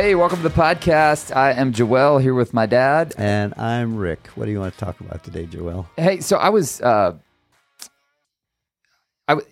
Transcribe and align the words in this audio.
Hey, 0.00 0.14
welcome 0.14 0.36
to 0.36 0.44
the 0.44 0.54
podcast. 0.54 1.34
I 1.34 1.50
am 1.54 1.72
Joel 1.72 2.18
here 2.18 2.32
with 2.32 2.54
my 2.54 2.66
dad. 2.66 3.16
And 3.18 3.52
I'm 3.58 3.96
Rick. 3.96 4.28
What 4.36 4.44
do 4.44 4.52
you 4.52 4.60
want 4.60 4.72
to 4.74 4.78
talk 4.78 5.00
about 5.00 5.24
today, 5.24 5.44
Joel? 5.46 5.88
Hey, 5.96 6.20
so 6.20 6.36
I 6.36 6.50
was, 6.50 6.80
uh, 6.80 7.14
I, 9.26 9.34
w- 9.34 9.48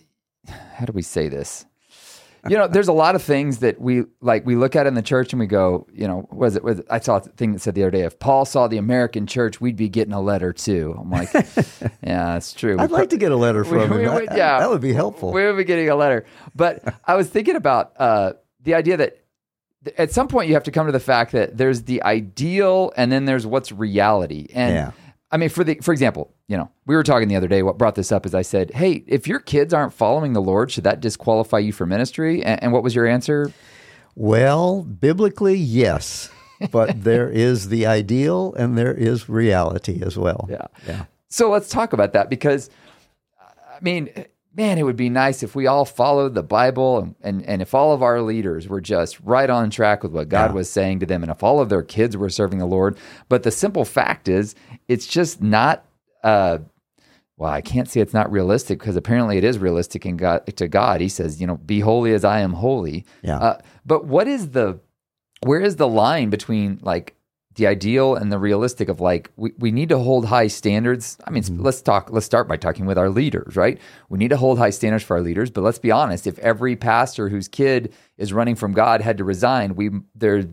how 0.47 0.85
do 0.87 0.93
we 0.93 1.03
say 1.03 1.29
this? 1.29 1.67
You 2.49 2.57
know, 2.57 2.69
there's 2.69 2.87
a 2.87 2.93
lot 2.93 3.17
of 3.17 3.23
things 3.25 3.59
that 3.59 3.81
we 3.81 4.05
like. 4.21 4.47
We 4.47 4.55
look 4.55 4.77
at 4.77 4.87
in 4.87 4.95
the 4.95 5.03
church 5.03 5.33
and 5.33 5.41
we 5.41 5.47
go, 5.49 5.85
you 5.93 6.07
know, 6.07 6.29
was 6.31 6.55
it? 6.55 6.63
Was, 6.63 6.81
I 6.89 7.01
saw 7.01 7.17
a 7.17 7.21
thing 7.23 7.51
that 7.53 7.59
said 7.59 7.75
the 7.75 7.83
other 7.83 7.91
day, 7.91 8.03
if 8.03 8.21
Paul 8.21 8.45
saw 8.45 8.69
the 8.69 8.77
American 8.77 9.27
church, 9.27 9.61
we'd 9.61 9.75
be 9.75 9.89
getting 9.89 10.13
a 10.15 10.21
letter 10.21 10.53
too. 10.53 10.95
I'm 10.97 11.11
like, 11.11 11.33
yeah, 11.35 11.49
that's 12.35 12.53
true. 12.53 12.77
I'd 12.79 12.89
We 12.93 12.97
like 12.99 13.11
to 13.11 13.17
get 13.17 13.33
a 13.33 13.37
letter 13.37 13.63
we- 13.65 13.69
from 13.69 13.91
we 13.99 14.05
him. 14.05 14.15
would- 14.15 14.29
That- 14.29 14.37
yeah. 14.39 14.61
that 14.61 14.71
would 14.71 14.81
be 14.81 14.93
helpful. 14.93 15.33
We 15.33 15.45
would 15.45 15.57
be 15.57 15.65
getting 15.65 15.89
a 15.89 15.97
letter. 15.97 16.25
But 16.55 16.85
I 17.05 17.17
was 17.17 17.29
thinking 17.29 17.57
about 17.57 17.95
uh, 17.99 18.35
the 18.63 18.75
idea 18.75 18.97
that 18.99 19.11
th- 19.11 19.26
at 19.99 20.13
some 20.13 20.29
point 20.29 20.49
you 20.49 20.55
have 20.55 20.65
to 20.65 20.71
come 20.71 20.87
to 20.87 20.93
the 20.93 21.01
fact 21.01 21.33
that 21.33 21.57
there's 21.57 21.83
the 21.83 22.03
ideal 22.03 22.93
and 22.97 23.11
then 23.11 23.25
there's 23.25 23.47
what's 23.47 23.73
reality. 23.73 24.47
And 24.53 24.75
Yeah. 24.75 24.91
I 25.33 25.39
mean, 25.39 25.49
for 25.49 25.65
the 25.65 25.75
for 25.83 25.93
example, 25.93 26.33
you 26.47 26.57
know, 26.57 26.71
we 26.87 26.95
were 26.95 27.03
talking 27.03 27.27
the 27.29 27.35
other 27.37 27.49
day. 27.49 27.63
What 27.65 27.79
brought 27.79 27.97
this 27.97 28.13
up 28.13 28.25
is 28.27 28.35
I 28.35 28.43
said, 28.43 28.71
"Hey, 28.71 29.03
if 29.09 29.27
your 29.27 29.41
kids 29.41 29.75
aren't 29.75 29.93
following 29.93 30.35
the 30.35 30.41
Lord, 30.41 30.71
should 30.71 30.85
that 30.85 31.01
disqualify 31.01 31.59
you 31.59 31.73
for 31.73 31.85
ministry?" 31.85 32.45
And, 32.45 32.63
and 32.63 32.73
what 32.73 32.85
was 32.85 32.95
your 32.95 33.07
answer? 33.07 33.53
Well, 34.15 34.83
biblically, 34.83 35.57
yes. 35.57 36.31
But 36.71 37.03
there 37.05 37.29
is 37.29 37.69
the 37.69 37.87
ideal 37.87 38.55
and 38.55 38.79
there 38.79 38.95
is 38.95 39.29
reality 39.29 40.01
as 40.03 40.17
well. 40.17 40.47
Yeah. 40.49 40.67
Yeah. 40.87 41.05
So 41.29 41.51
let's 41.51 41.69
talk 41.69 41.93
about 41.93 42.13
that 42.13 42.31
because, 42.31 42.71
I 43.41 43.79
mean, 43.83 44.09
man, 44.57 44.79
it 44.79 44.85
would 44.85 44.97
be 44.97 45.11
nice 45.11 45.43
if 45.43 45.55
we 45.55 45.67
all 45.67 45.85
followed 45.85 46.35
the 46.35 46.43
Bible 46.43 46.99
and, 46.99 47.15
and, 47.23 47.45
and 47.45 47.61
if 47.63 47.75
all 47.75 47.93
of 47.93 48.03
our 48.03 48.23
leaders 48.23 48.69
were 48.69 48.81
just 48.81 49.21
right 49.21 49.51
on 49.51 49.69
track 49.71 50.03
with 50.03 50.13
what 50.13 50.29
God 50.31 50.51
Yeah. 50.51 50.55
was 50.55 50.71
saying 50.71 51.01
to 51.01 51.07
them 51.07 51.23
and 51.23 51.31
if 51.31 51.43
all 51.43 51.61
of 51.61 51.69
their 51.69 51.83
kids 51.83 52.17
were 52.17 52.31
serving 52.31 52.59
the 52.59 52.67
Lord. 52.67 52.97
But 53.29 53.43
the 53.43 53.51
simple 53.51 53.85
fact 53.85 54.29
is, 54.29 54.55
it's 54.89 55.07
just 55.07 55.43
not. 55.43 55.85
Uh, 56.25 56.59
well, 57.37 57.51
I 57.53 57.61
can't 57.61 57.87
say 57.89 58.01
it's 58.01 58.15
not 58.15 58.33
realistic 58.33 58.79
because 58.79 58.97
apparently 58.97 59.37
it 59.37 59.45
is 59.45 59.59
realistic 59.59 60.07
in 60.07 60.17
God 60.17 60.47
to 60.57 60.69
God. 60.69 61.03
He 61.03 61.09
says, 61.11 61.39
you 61.41 61.47
know, 61.47 61.59
be 61.59 61.81
holy 61.81 62.15
as 62.15 62.25
I 62.25 62.41
am 62.41 62.55
holy. 62.55 63.05
Yeah. 63.23 63.39
Uh, 63.39 63.59
but 63.85 64.07
what 64.07 64.27
is 64.27 64.51
the 64.53 64.81
where 65.43 65.61
is 65.61 65.77
the 65.77 65.87
line 65.89 66.31
between 66.31 66.79
like 66.83 67.15
the 67.57 67.67
ideal 67.67 68.15
and 68.15 68.31
the 68.31 68.39
realistic 68.39 68.89
of 68.89 69.01
like 69.01 69.31
we, 69.37 69.53
we 69.59 69.71
need 69.71 69.89
to 69.89 69.99
hold 69.99 70.27
high 70.27 70.47
standards 70.47 71.19
i 71.27 71.31
mean 71.31 71.43
mm-hmm. 71.43 71.63
let's 71.63 71.83
talk 71.83 72.11
let's 72.11 72.27
start 72.27 72.47
by 72.47 72.57
talking 72.57 72.87
with 72.87 72.99
our 72.99 73.11
leaders 73.11 73.57
right 73.57 73.79
we 74.09 74.19
need 74.19 74.29
to 74.29 74.37
hold 74.37 74.59
high 74.59 74.71
standards 74.71 75.05
for 75.05 75.17
our 75.17 75.23
leaders 75.23 75.51
but 75.51 75.63
let's 75.63 75.79
be 75.79 75.91
honest 75.91 76.27
if 76.27 76.39
every 76.39 76.77
pastor 76.77 77.29
whose 77.29 77.49
kid 77.49 77.93
is 78.19 78.33
running 78.33 78.55
from 78.55 78.73
god 78.73 79.01
had 79.01 79.19
to 79.19 79.25
resign 79.25 79.75
we 79.75 79.91
there 80.15 80.45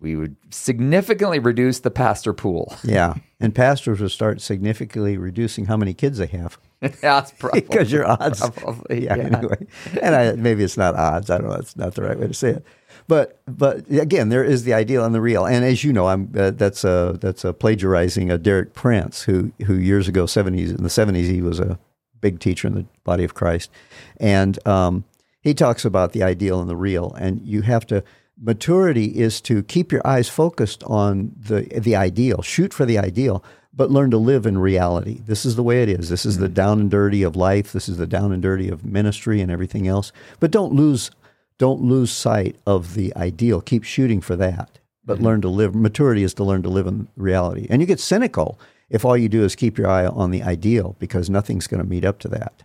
we 0.00 0.14
would 0.14 0.36
significantly 0.50 1.38
reduce 1.38 1.80
the 1.80 1.90
pastor 1.90 2.32
pool 2.32 2.76
Yeah. 2.84 3.14
And 3.40 3.54
pastors 3.54 4.00
would 4.00 4.10
start 4.10 4.40
significantly 4.40 5.16
reducing 5.16 5.66
how 5.66 5.76
many 5.76 5.94
kids 5.94 6.18
they 6.18 6.26
have 6.26 6.58
Yeah, 6.80 6.88
that's 7.02 7.32
probably 7.32 7.60
because 7.68 7.92
your 7.92 8.06
odds. 8.06 8.40
Probably, 8.50 9.04
yeah, 9.04 9.16
yeah. 9.16 9.38
Anyway, 9.38 9.66
and 10.02 10.14
I, 10.14 10.32
maybe 10.32 10.64
it's 10.64 10.76
not 10.76 10.94
odds. 10.96 11.30
I 11.30 11.38
don't 11.38 11.48
know. 11.48 11.54
That's 11.54 11.76
not 11.76 11.94
the 11.94 12.02
right 12.02 12.18
way 12.18 12.26
to 12.26 12.34
say 12.34 12.50
it. 12.50 12.64
But 13.08 13.40
but 13.46 13.90
again, 13.90 14.28
there 14.28 14.44
is 14.44 14.64
the 14.64 14.74
ideal 14.74 15.02
and 15.02 15.14
the 15.14 15.20
real. 15.20 15.46
And 15.46 15.64
as 15.64 15.82
you 15.82 15.92
know, 15.92 16.08
I'm 16.08 16.30
uh, 16.36 16.50
that's 16.50 16.84
a 16.84 17.16
that's 17.20 17.42
a 17.42 17.54
plagiarizing 17.54 18.30
a 18.30 18.38
Derek 18.38 18.74
Prince, 18.74 19.22
who 19.22 19.52
who 19.66 19.74
years 19.74 20.06
ago 20.08 20.26
seventies 20.26 20.70
in 20.70 20.82
the 20.82 20.90
seventies 20.90 21.26
he 21.26 21.40
was 21.40 21.58
a 21.58 21.78
big 22.20 22.38
teacher 22.38 22.68
in 22.68 22.74
the 22.74 22.86
body 23.04 23.24
of 23.24 23.32
Christ, 23.32 23.70
and 24.18 24.64
um, 24.66 25.04
he 25.40 25.54
talks 25.54 25.86
about 25.86 26.12
the 26.12 26.22
ideal 26.22 26.60
and 26.60 26.68
the 26.68 26.76
real. 26.76 27.14
And 27.14 27.40
you 27.46 27.62
have 27.62 27.86
to 27.86 28.04
maturity 28.40 29.06
is 29.06 29.40
to 29.40 29.62
keep 29.62 29.90
your 29.90 30.06
eyes 30.06 30.28
focused 30.28 30.84
on 30.84 31.32
the 31.34 31.62
the 31.80 31.96
ideal, 31.96 32.42
shoot 32.42 32.74
for 32.74 32.84
the 32.84 32.98
ideal, 32.98 33.42
but 33.72 33.90
learn 33.90 34.10
to 34.10 34.18
live 34.18 34.44
in 34.44 34.58
reality. 34.58 35.22
This 35.24 35.46
is 35.46 35.56
the 35.56 35.62
way 35.62 35.82
it 35.82 35.88
is. 35.88 36.10
This 36.10 36.26
is 36.26 36.38
the 36.38 36.48
down 36.48 36.80
and 36.80 36.90
dirty 36.90 37.22
of 37.22 37.36
life. 37.36 37.72
This 37.72 37.88
is 37.88 37.96
the 37.96 38.06
down 38.06 38.32
and 38.32 38.42
dirty 38.42 38.68
of 38.68 38.84
ministry 38.84 39.40
and 39.40 39.50
everything 39.50 39.88
else. 39.88 40.12
But 40.40 40.50
don't 40.50 40.74
lose 40.74 41.10
don't 41.58 41.82
lose 41.82 42.10
sight 42.10 42.56
of 42.66 42.94
the 42.94 43.14
ideal. 43.16 43.60
Keep 43.60 43.84
shooting 43.84 44.20
for 44.20 44.36
that. 44.36 44.78
But 45.04 45.16
mm-hmm. 45.16 45.24
learn 45.24 45.40
to 45.42 45.48
live. 45.48 45.74
Maturity 45.74 46.22
is 46.22 46.34
to 46.34 46.44
learn 46.44 46.62
to 46.62 46.68
live 46.68 46.86
in 46.86 47.08
reality. 47.16 47.66
And 47.68 47.82
you 47.82 47.86
get 47.86 48.00
cynical 48.00 48.58
if 48.90 49.04
all 49.04 49.16
you 49.16 49.28
do 49.28 49.44
is 49.44 49.54
keep 49.54 49.78
your 49.78 49.88
eye 49.88 50.06
on 50.06 50.30
the 50.30 50.42
ideal 50.42 50.96
because 50.98 51.28
nothing's 51.28 51.66
going 51.66 51.82
to 51.82 51.88
meet 51.88 52.04
up 52.04 52.18
to 52.20 52.28
that. 52.28 52.62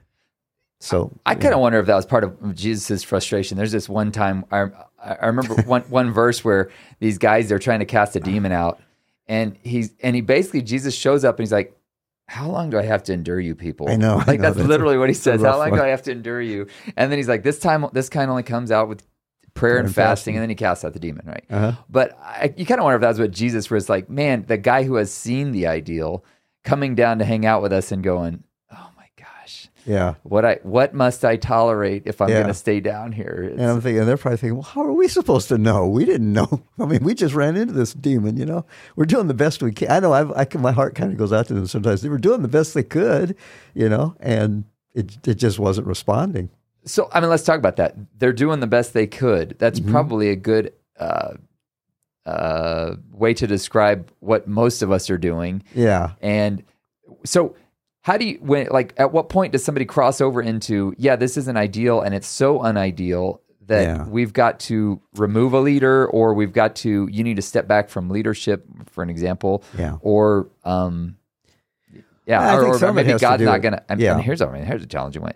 So 0.79 1.11
I 1.25 1.35
kind 1.35 1.53
of 1.53 1.61
wonder 1.61 1.79
if 1.79 1.85
that 1.85 1.95
was 1.95 2.05
part 2.05 2.25
of 2.25 2.55
Jesus' 2.55 3.03
frustration. 3.03 3.57
There's 3.57 3.71
this 3.71 3.87
one 3.87 4.11
time 4.11 4.43
I, 4.51 4.65
I 5.01 5.27
remember 5.27 5.55
one 5.65 5.83
one 5.83 6.11
verse 6.11 6.43
where 6.43 6.71
these 6.99 7.17
guys 7.17 7.47
they're 7.47 7.57
trying 7.57 7.79
to 7.79 7.85
cast 7.85 8.17
a 8.17 8.19
demon 8.19 8.51
out, 8.51 8.81
and 9.25 9.55
he's 9.63 9.93
and 10.03 10.13
he 10.13 10.21
basically 10.21 10.61
Jesus 10.61 10.93
shows 10.93 11.23
up 11.23 11.39
and 11.39 11.43
he's 11.43 11.53
like, 11.53 11.77
"How 12.33 12.49
long 12.49 12.69
do 12.69 12.77
I 12.79 12.83
have 12.83 13.03
to 13.03 13.13
endure 13.13 13.39
you 13.39 13.55
people?" 13.55 13.87
I 13.89 13.95
know, 13.95 14.13
I 14.25 14.25
like 14.25 14.39
know, 14.39 14.47
that's, 14.47 14.55
that's 14.57 14.65
a- 14.65 14.67
literally 14.67 14.97
what 14.97 15.09
he 15.09 15.13
says. 15.15 15.41
How 15.41 15.57
long 15.57 15.69
one. 15.69 15.79
do 15.79 15.85
I 15.85 15.89
have 15.89 16.01
to 16.03 16.11
endure 16.11 16.41
you? 16.41 16.67
And 16.97 17.11
then 17.11 17.17
he's 17.19 17.27
like, 17.29 17.43
"This 17.43 17.59
time, 17.59 17.85
this 17.93 18.09
kind 18.09 18.29
only 18.29 18.43
comes 18.43 18.71
out 18.71 18.89
with." 18.89 19.03
Prayer 19.55 19.77
and 19.77 19.85
and 19.85 19.93
fasting, 19.93 20.33
fasting. 20.33 20.35
and 20.37 20.41
then 20.41 20.49
he 20.49 20.55
casts 20.55 20.83
out 20.83 20.93
the 20.93 20.99
demon, 20.99 21.27
right? 21.27 21.45
Uh-huh. 21.47 21.73
But 21.87 22.17
I, 22.19 22.51
you 22.57 22.65
kind 22.65 22.79
of 22.79 22.85
wonder 22.85 22.95
if 22.95 23.01
that's 23.01 23.19
what 23.19 23.29
Jesus 23.29 23.69
was 23.69 23.87
like. 23.87 24.09
Man, 24.09 24.45
the 24.47 24.57
guy 24.57 24.81
who 24.83 24.95
has 24.95 25.13
seen 25.13 25.51
the 25.51 25.67
ideal 25.67 26.25
coming 26.63 26.95
down 26.95 27.19
to 27.19 27.25
hang 27.25 27.45
out 27.45 27.61
with 27.61 27.71
us 27.71 27.91
and 27.91 28.03
going, 28.03 28.33
"Oh 28.33 28.33
my 28.33 28.39
gosh, 28.39 28.52
yeah. 29.85 30.15
what 30.23 30.45
I 30.45 30.59
what 30.63 30.93
must 30.93 31.23
I 31.25 31.35
tolerate 31.37 32.03
if 32.05 32.21
I'm 32.21 32.29
Yeah. 32.29 32.35
going 32.41 32.47
to 32.47 32.53
stay 32.53 32.79
down 32.79 33.11
here? 33.11 33.43
It's- 33.45 33.59
And 33.59 33.69
I'm 33.69 33.81
thinking, 33.81 34.05
they're 34.05 34.17
probably 34.17 34.37
thinking, 34.37 34.55
well, 34.55 34.63
how 34.63 34.81
are 34.83 34.93
we 34.93 35.07
supposed 35.07 35.47
to 35.49 35.57
know? 35.57 35.87
We 35.87 36.05
didn't 36.05 36.31
know. 36.33 36.63
I 36.79 36.85
mean, 36.85 37.03
we 37.03 37.13
just 37.13 37.33
ran 37.35 37.55
into 37.55 37.73
this 37.73 37.93
demon, 37.93 38.37
you 38.37 38.45
know? 38.45 38.65
We're 38.95 39.05
doing 39.05 39.27
the 39.27 39.33
best 39.33 39.61
we 39.63 39.71
can. 39.71 39.91
I 39.91 39.99
know 39.99 40.13
I've, 40.13 40.31
I 40.31 40.45
can, 40.45 40.61
my 40.61 40.71
heart 40.71 40.95
kind 40.95 41.11
of 41.11 41.17
goes 41.17 41.33
out 41.33 41.47
to 41.47 41.53
them 41.53 41.67
sometimes. 41.67 42.01
They 42.01 42.09
were 42.09 42.17
doing 42.17 42.41
the 42.41 42.47
best 42.47 42.73
they 42.73 42.83
could, 42.83 43.35
you 43.73 43.89
know, 43.89 44.15
and 44.19 44.65
it, 44.93 45.17
it 45.27 45.35
just 45.35 45.59
wasn't 45.59 45.87
responding. 45.87 46.49
so 46.85 47.09
I 47.11 47.19
mean, 47.19 47.29
let's 47.29 47.43
talk 47.43 47.57
about 47.57 47.77
that. 47.77 47.95
They're 48.19 48.33
doing 48.33 48.59
the 48.59 48.67
best 48.67 48.93
they 48.93 49.07
could. 49.07 49.55
That's 49.59 49.79
Mm-hmm. 49.79 49.91
probably 49.91 50.29
a 50.29 50.35
good 50.35 50.73
uh, 50.99 51.33
uh, 52.25 52.95
way 53.11 53.33
to 53.33 53.47
describe 53.47 54.09
what 54.19 54.47
most 54.47 54.81
of 54.81 54.91
us 54.91 55.09
are 55.09 55.17
doing. 55.17 55.63
Yeah. 55.75 56.11
And 56.21 56.63
so, 57.25 57.55
how 58.03 58.17
do 58.17 58.25
you 58.25 58.37
when 58.41 58.67
like 58.69 58.93
at 58.97 59.11
what 59.11 59.27
point 59.29 59.51
does 59.53 59.63
somebody 59.63 59.85
cross 59.85 60.21
over 60.21 60.41
into 60.41 60.93
yeah, 60.97 61.15
this 61.15 61.35
isn't 61.37 61.57
ideal, 61.57 61.99
and 62.01 62.13
it's 62.15 62.27
so 62.27 62.63
unideal 62.63 63.41
that 63.67 63.83
Yeah. 63.83 64.07
we've 64.07 64.33
got 64.33 64.59
to 64.61 65.01
remove 65.15 65.53
a 65.53 65.59
leader, 65.59 66.05
or 66.07 66.33
we've 66.33 66.53
got 66.53 66.75
to 66.77 67.07
you 67.11 67.23
need 67.23 67.37
to 67.37 67.41
step 67.41 67.67
back 67.67 67.89
from 67.89 68.09
leadership, 68.09 68.65
for 68.91 69.03
an 69.03 69.09
example, 69.09 69.63
Yeah. 69.77 69.97
or 70.01 70.49
um, 70.63 71.15
yeah, 72.25 72.55
or, 72.55 72.83
or 72.85 72.93
maybe 72.93 73.13
God's 73.17 73.43
not 73.43 73.61
gonna. 73.61 73.81
I 73.89 73.95
mean, 73.95 74.05
yeah. 74.05 74.19
here's 74.19 74.41
I 74.41 74.51
mean, 74.51 74.63
here's 74.65 74.83
a 74.83 74.87
challenging 74.87 75.21
one. 75.23 75.33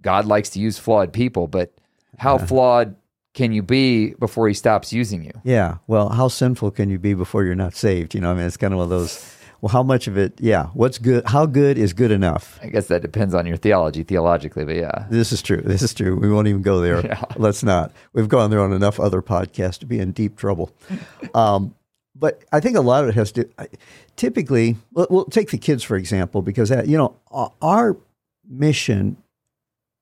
God 0.00 0.26
likes 0.26 0.50
to 0.50 0.60
use 0.60 0.78
flawed 0.78 1.12
people, 1.12 1.48
but 1.48 1.72
how 2.18 2.38
flawed 2.38 2.94
can 3.34 3.52
you 3.52 3.62
be 3.62 4.14
before 4.14 4.46
He 4.48 4.54
stops 4.54 4.92
using 4.92 5.24
you? 5.24 5.32
Yeah. 5.44 5.78
Well, 5.88 6.08
how 6.10 6.28
sinful 6.28 6.70
can 6.72 6.88
you 6.88 6.98
be 6.98 7.14
before 7.14 7.44
you're 7.44 7.54
not 7.56 7.74
saved? 7.74 8.14
You 8.14 8.20
know, 8.20 8.30
I 8.30 8.34
mean, 8.34 8.44
it's 8.46 8.56
kind 8.56 8.72
of 8.72 8.78
one 8.78 8.84
of 8.84 8.90
those, 8.90 9.36
well, 9.60 9.70
how 9.70 9.82
much 9.82 10.06
of 10.06 10.16
it, 10.16 10.40
yeah, 10.40 10.66
what's 10.74 10.98
good, 10.98 11.24
how 11.26 11.46
good 11.46 11.78
is 11.78 11.92
good 11.92 12.10
enough? 12.10 12.58
I 12.62 12.68
guess 12.68 12.86
that 12.86 13.02
depends 13.02 13.34
on 13.34 13.46
your 13.46 13.56
theology, 13.56 14.02
theologically, 14.02 14.64
but 14.64 14.76
yeah. 14.76 15.06
This 15.10 15.32
is 15.32 15.42
true. 15.42 15.60
This 15.60 15.82
is 15.82 15.92
true. 15.92 16.16
We 16.16 16.30
won't 16.30 16.48
even 16.48 16.62
go 16.62 16.80
there. 16.80 17.04
Yeah. 17.04 17.22
Let's 17.36 17.62
not. 17.62 17.92
We've 18.12 18.28
gone 18.28 18.50
there 18.50 18.60
on 18.60 18.72
enough 18.72 19.00
other 19.00 19.20
podcasts 19.22 19.78
to 19.80 19.86
be 19.86 19.98
in 19.98 20.12
deep 20.12 20.36
trouble. 20.36 20.70
Um, 21.34 21.74
but 22.16 22.42
I 22.52 22.58
think 22.58 22.76
a 22.76 22.80
lot 22.80 23.04
of 23.04 23.10
it 23.10 23.14
has 23.14 23.30
to. 23.32 23.48
Typically, 24.16 24.76
we'll, 24.92 25.06
we'll 25.08 25.24
take 25.26 25.50
the 25.50 25.58
kids 25.58 25.84
for 25.84 25.96
example, 25.96 26.42
because 26.42 26.68
that, 26.70 26.88
you 26.88 26.96
know 26.96 27.14
our- 27.60 27.96
mission 28.48 29.16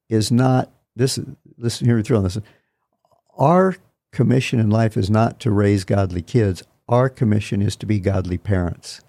is 0.09 0.31
not 0.31 0.71
this. 0.95 1.19
Listen 1.59 1.87
here, 1.87 2.01
through 2.03 2.19
on 2.19 2.25
this. 2.25 2.39
Our 3.37 3.77
commission 4.13 4.61
in 4.61 4.71
life 4.71 4.97
is 4.97 5.11
not 5.11 5.41
to 5.41 5.51
raise 5.51 5.85
godly 5.85 6.23
kids. 6.23 6.63
Our 6.89 7.09
commission 7.09 7.61
is 7.61 7.77
to 7.77 7.87
be 7.87 7.99
godly 7.99 8.39
parents. 8.39 9.01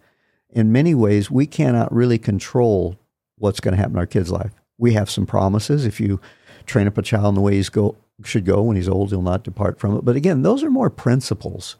In 0.51 0.71
many 0.71 0.95
ways, 0.95 1.29
we 1.29 1.45
cannot 1.45 1.93
really 1.93 2.17
control 2.17 2.97
what's 3.37 3.59
going 3.59 3.73
to 3.73 3.77
happen 3.77 3.93
in 3.93 3.99
our 3.99 4.05
kid's 4.05 4.31
life. 4.31 4.51
We 4.77 4.93
have 4.93 5.09
some 5.09 5.25
promises. 5.25 5.85
If 5.85 5.99
you 5.99 6.19
train 6.65 6.87
up 6.87 6.97
a 6.97 7.01
child 7.01 7.29
in 7.29 7.35
the 7.35 7.41
way 7.41 7.61
go 7.63 7.95
should 8.23 8.45
go 8.45 8.63
when 8.63 8.75
he's 8.75 8.89
old, 8.89 9.09
he'll 9.09 9.21
not 9.21 9.43
depart 9.43 9.79
from 9.79 9.95
it. 9.97 10.05
But 10.05 10.15
again, 10.15 10.41
those 10.41 10.63
are 10.63 10.69
more 10.71 10.89
principles, 10.89 11.75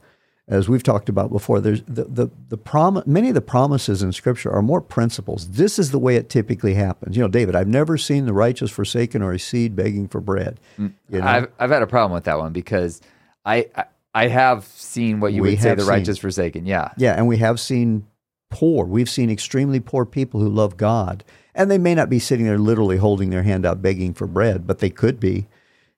as 0.47 0.69
we've 0.69 0.83
talked 0.83 1.09
about 1.09 1.31
before. 1.31 1.59
There's 1.59 1.81
the 1.83 2.03
the 2.03 2.29
the 2.49 2.57
prom- 2.57 3.03
Many 3.05 3.29
of 3.29 3.35
the 3.35 3.41
promises 3.41 4.03
in 4.03 4.11
Scripture 4.11 4.51
are 4.51 4.61
more 4.61 4.81
principles. 4.81 5.49
This 5.51 5.79
is 5.79 5.91
the 5.91 5.99
way 5.99 6.15
it 6.15 6.29
typically 6.29 6.75
happens. 6.75 7.15
You 7.15 7.23
know, 7.23 7.27
David, 7.27 7.55
I've 7.55 7.67
never 7.67 7.97
seen 7.97 8.25
the 8.25 8.33
righteous 8.33 8.69
forsaken 8.69 9.21
or 9.21 9.31
a 9.33 9.39
seed 9.39 9.75
begging 9.75 10.07
for 10.07 10.21
bread. 10.21 10.59
Mm. 10.77 10.93
You 11.09 11.19
know? 11.19 11.25
I've 11.25 11.47
I've 11.59 11.71
had 11.71 11.81
a 11.81 11.87
problem 11.87 12.11
with 12.13 12.25
that 12.25 12.37
one 12.37 12.53
because 12.53 13.01
I 13.45 13.67
I, 13.75 13.85
I 14.13 14.27
have 14.27 14.65
seen 14.65 15.19
what 15.19 15.33
you 15.33 15.41
We 15.41 15.51
would 15.51 15.61
say 15.61 15.73
the 15.75 15.81
seen- 15.81 15.89
righteous 15.89 16.17
forsaken. 16.19 16.65
Yeah. 16.65 16.91
Yeah, 16.97 17.13
and 17.13 17.27
we 17.27 17.37
have 17.37 17.59
seen 17.59 18.05
poor. 18.49 18.85
We've 18.85 19.09
seen 19.09 19.29
extremely 19.29 19.79
poor 19.79 20.05
people 20.05 20.39
who 20.39 20.49
love 20.49 20.77
God. 20.77 21.23
And 21.55 21.71
they 21.71 21.77
may 21.77 21.95
not 21.95 22.09
be 22.09 22.19
sitting 22.19 22.45
there 22.45 22.57
literally 22.59 22.97
holding 22.97 23.29
their 23.29 23.43
hand 23.43 23.65
out 23.65 23.81
begging 23.81 24.13
for 24.13 24.27
bread, 24.27 24.67
but 24.67 24.79
they 24.79 24.89
could 24.89 25.19
be. 25.19 25.47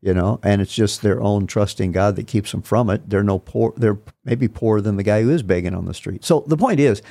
you 0.01 0.13
know, 0.13 0.39
and 0.43 0.61
it's 0.61 0.73
just 0.73 1.01
their 1.01 1.21
own 1.21 1.45
trusting 1.45 1.91
God 1.91 2.15
that 2.15 2.27
keeps 2.27 2.51
them 2.51 2.61
from 2.61 2.89
it. 2.89 3.09
They're 3.09 3.23
no 3.23 3.39
poor. 3.39 3.73
They're 3.75 3.97
maybe 4.23 4.47
poorer 4.47 4.81
than 4.81 4.95
the 4.95 5.03
guy 5.03 5.23
who 5.23 5.29
is 5.29 5.43
begging 5.43 5.75
on 5.75 5.85
the 5.85 5.93
street. 5.93 6.23
So 6.23 6.43
the 6.47 6.57
point 6.57 6.79
is, 6.79 7.01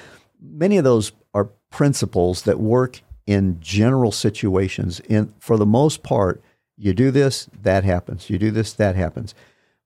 many 0.40 0.78
of 0.78 0.84
those 0.84 1.12
are 1.34 1.50
principles 1.70 2.42
that 2.42 2.58
work 2.58 3.02
in 3.26 3.60
general 3.60 4.10
situations. 4.10 5.00
In 5.00 5.34
for 5.38 5.58
the 5.58 5.66
most 5.66 6.02
part, 6.02 6.42
you 6.78 6.94
do 6.94 7.10
this, 7.10 7.48
that 7.60 7.84
happens. 7.84 8.30
You 8.30 8.38
do 8.38 8.50
this, 8.50 8.72
that 8.74 8.96
happens. 8.96 9.34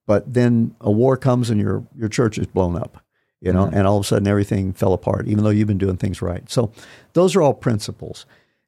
But 0.07 0.33
then 0.33 0.77
a 0.81 0.91
war 0.91 1.17
comes 1.17 1.51
and 1.51 1.61
your 1.61 1.85
your 1.97 2.09
church 2.09 2.39
is 2.39 2.47
blown 2.47 2.77
up, 2.77 3.02
you 3.43 3.53
know, 3.53 3.67
mm-hmm. 3.67 3.75
and 3.75 3.87
all 3.89 3.99
of 3.99 4.05
a 4.05 4.07
sudden 4.07 4.29
everything 4.29 4.73
fell 4.73 4.93
apart, 4.93 5.27
even 5.27 5.43
though 5.43 5.51
you've 5.51 5.67
been 5.67 5.77
doing 5.77 5.97
things 5.97 6.23
right. 6.23 6.49
So 6.49 6.73
those 7.13 7.35
are 7.35 7.43
all 7.43 7.55
principles. 7.55 8.25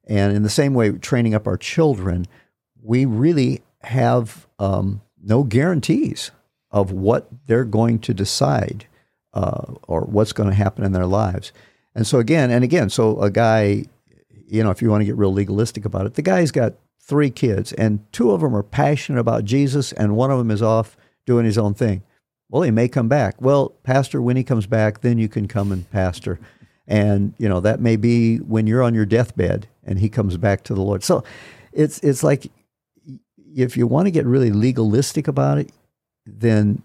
And 0.07 0.35
in 0.35 0.43
the 0.43 0.49
same 0.49 0.73
way, 0.73 0.91
training 0.91 1.33
up 1.33 1.47
our 1.47 1.57
children, 1.57 2.27
we 2.83 3.05
really 3.05 3.63
have 3.81 4.47
um, 4.59 5.01
no 5.23 5.43
guarantees 5.43 6.31
of 6.71 6.91
what 6.91 7.27
they're 7.47 7.63
going 7.63 7.99
to 7.99 8.13
decide 8.13 8.85
uh, 9.33 9.75
or 9.87 10.01
what's 10.01 10.33
going 10.33 10.49
to 10.49 10.55
happen 10.55 10.83
in 10.83 10.91
their 10.91 11.05
lives. 11.05 11.53
And 11.95 12.05
so 12.05 12.19
again, 12.19 12.51
and 12.51 12.63
again, 12.63 12.89
so 12.89 13.19
a 13.21 13.31
guy, 13.31 13.85
you 14.45 14.61
know, 14.61 14.71
if 14.71 14.81
you 14.81 14.89
want 14.89 15.01
to 15.01 15.05
get 15.05 15.15
real 15.15 15.31
legalistic 15.31 15.85
about 15.85 16.05
it, 16.05 16.15
the 16.15 16.21
guy's 16.21 16.51
got 16.51 16.73
three 16.99 17.29
kids, 17.29 17.71
and 17.73 17.99
two 18.11 18.31
of 18.31 18.41
them 18.41 18.55
are 18.55 18.63
passionate 18.63 19.19
about 19.19 19.45
Jesus, 19.45 19.93
and 19.93 20.17
one 20.17 20.31
of 20.31 20.37
them 20.37 20.51
is 20.51 20.61
off 20.61 20.97
doing 21.25 21.45
his 21.45 21.57
own 21.57 21.73
thing. 21.73 22.03
Well, 22.49 22.61
he 22.61 22.71
may 22.71 22.87
come 22.87 23.07
back. 23.07 23.41
Well, 23.41 23.69
pastor, 23.83 24.21
when 24.21 24.37
he 24.37 24.43
comes 24.43 24.67
back, 24.67 25.01
then 25.01 25.17
you 25.17 25.27
can 25.27 25.47
come 25.47 25.71
and 25.71 25.89
pastor. 25.91 26.39
And 26.87 27.33
you 27.37 27.49
know 27.49 27.59
that 27.61 27.79
may 27.79 27.95
be 27.95 28.37
when 28.37 28.67
you're 28.67 28.83
on 28.83 28.93
your 28.93 29.07
deathbed 29.07 29.67
and 29.83 29.97
he 29.97 30.09
comes 30.09 30.37
back 30.37 30.63
to 30.65 30.75
the 30.75 30.81
Lord. 30.81 31.03
So 31.03 31.23
it's 31.73 31.99
it's 31.99 32.23
like 32.23 32.51
if 33.55 33.75
you 33.75 33.87
want 33.87 34.05
to 34.05 34.11
get 34.11 34.25
really 34.25 34.51
legalistic 34.51 35.27
about 35.27 35.57
it, 35.57 35.71
then 36.25 36.83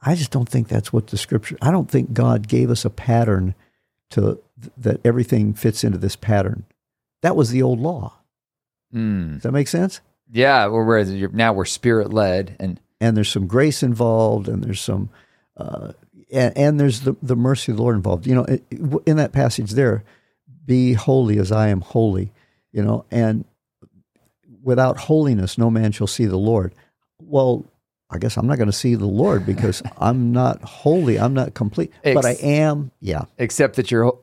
I 0.00 0.14
just 0.14 0.30
don't 0.30 0.48
think 0.48 0.68
that's 0.68 0.92
what 0.92 1.08
the 1.08 1.16
scripture. 1.16 1.56
I 1.60 1.70
don't 1.70 1.90
think 1.90 2.12
God 2.12 2.46
gave 2.46 2.70
us 2.70 2.84
a 2.84 2.90
pattern 2.90 3.54
to 4.10 4.40
that 4.76 5.00
everything 5.04 5.54
fits 5.54 5.82
into 5.82 5.98
this 5.98 6.14
pattern. 6.16 6.64
That 7.22 7.34
was 7.34 7.50
the 7.50 7.62
old 7.62 7.80
law. 7.80 8.14
Mm. 8.94 9.34
Does 9.34 9.42
that 9.42 9.52
make 9.52 9.68
sense? 9.68 10.00
Yeah. 10.30 10.66
Whereas 10.66 11.10
now 11.10 11.52
we're 11.52 11.64
spirit 11.64 12.12
led, 12.12 12.56
and 12.60 12.78
and 13.02 13.16
there's 13.16 13.28
some 13.28 13.48
grace 13.48 13.82
involved, 13.82 14.48
and 14.48 14.62
there's 14.62 14.80
some, 14.80 15.10
uh, 15.56 15.92
and, 16.30 16.56
and, 16.56 16.80
there's 16.80 17.00
the 17.00 17.16
the 17.20 17.34
mercy 17.34 17.72
of 17.72 17.76
the 17.76 17.82
Lord 17.82 17.96
involved. 17.96 18.28
You 18.28 18.36
know, 18.36 18.46
in 19.04 19.16
that 19.16 19.32
passage 19.32 19.72
there, 19.72 20.04
be 20.64 20.92
holy 20.92 21.38
as 21.38 21.50
I 21.50 21.68
am 21.68 21.80
holy. 21.80 22.32
You 22.70 22.82
know, 22.84 23.04
and 23.10 23.44
without 24.62 24.96
holiness, 24.96 25.58
no 25.58 25.68
man 25.68 25.90
shall 25.90 26.06
see 26.06 26.26
the 26.26 26.38
Lord. 26.38 26.74
Well, 27.20 27.64
I 28.08 28.18
guess 28.18 28.36
I'm 28.36 28.46
not 28.46 28.56
going 28.56 28.70
to 28.70 28.72
see 28.72 28.94
the 28.94 29.04
Lord 29.04 29.44
because 29.44 29.82
I'm 29.98 30.32
not 30.32 30.62
holy. 30.62 31.18
I'm 31.18 31.34
not 31.34 31.54
complete, 31.54 31.90
Ex- 32.04 32.14
but 32.14 32.24
I 32.24 32.32
am. 32.40 32.92
Yeah. 33.00 33.24
Except 33.36 33.76
that 33.76 33.90
your 33.90 34.16